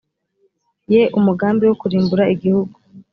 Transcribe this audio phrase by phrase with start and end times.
[0.93, 2.75] ye umugambi wo kurimbura igihugu